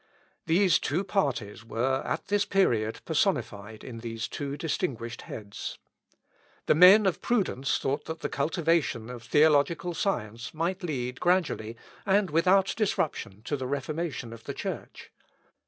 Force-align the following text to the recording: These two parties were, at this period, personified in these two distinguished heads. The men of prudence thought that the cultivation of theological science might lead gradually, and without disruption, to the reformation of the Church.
These 0.47 0.79
two 0.79 1.03
parties 1.03 1.63
were, 1.63 2.01
at 2.03 2.25
this 2.25 2.43
period, 2.43 3.01
personified 3.05 3.83
in 3.83 3.99
these 3.99 4.27
two 4.27 4.57
distinguished 4.57 5.21
heads. 5.21 5.77
The 6.65 6.73
men 6.73 7.05
of 7.05 7.21
prudence 7.21 7.77
thought 7.77 8.05
that 8.05 8.21
the 8.21 8.27
cultivation 8.27 9.11
of 9.11 9.21
theological 9.21 9.93
science 9.93 10.55
might 10.55 10.81
lead 10.81 11.19
gradually, 11.19 11.77
and 12.03 12.31
without 12.31 12.73
disruption, 12.75 13.43
to 13.43 13.55
the 13.55 13.67
reformation 13.67 14.33
of 14.33 14.45
the 14.45 14.55
Church. 14.55 15.11